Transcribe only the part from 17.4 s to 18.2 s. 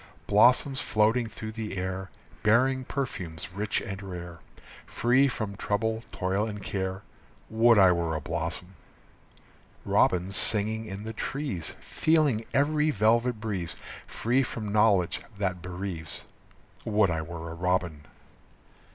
a robin!